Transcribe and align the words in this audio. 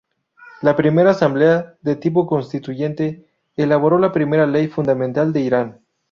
La 0.63 0.75
primera 0.75 1.11
asamblea, 1.11 1.77
de 1.83 1.95
tipo 1.95 2.25
constituyente, 2.25 3.23
elaboró 3.55 3.99
la 3.99 4.11
primera 4.11 4.47
ley 4.47 4.67
fundamental 4.67 5.31
de 5.31 5.41
Irán. 5.41 5.81